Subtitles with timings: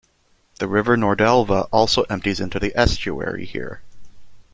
[0.57, 3.83] The river Nordelva also empties into the estuary here.